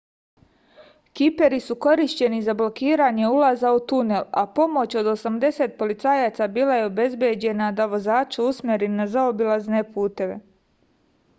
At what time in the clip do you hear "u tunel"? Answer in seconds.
3.75-4.23